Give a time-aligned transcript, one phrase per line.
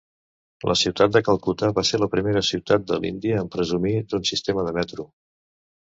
[0.69, 4.65] La ciutat de Calcuta va ser la primera ciutat de l'Índia en presumir d'un sistema
[4.71, 5.07] de metro.